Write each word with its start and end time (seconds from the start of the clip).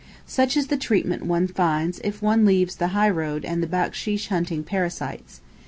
Such 0.25 0.57
is 0.57 0.65
the 0.65 0.77
treatment 0.77 1.27
one 1.27 1.45
finds 1.45 2.01
if 2.03 2.23
one 2.23 2.43
leaves 2.43 2.77
the 2.77 2.87
highroad 2.87 3.45
and 3.45 3.61
the 3.61 3.67
backsheesh 3.67 4.29
hunting 4.29 4.63
parasites. 4.63 5.41